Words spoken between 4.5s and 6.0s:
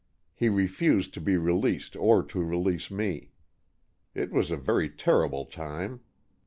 very terrible time.